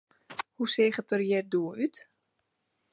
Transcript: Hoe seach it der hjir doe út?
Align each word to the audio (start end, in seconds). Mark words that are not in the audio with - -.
Hoe 0.55 0.67
seach 0.73 0.99
it 1.01 1.09
der 1.11 1.23
hjir 1.27 1.45
doe 1.51 1.69
út? 1.85 1.95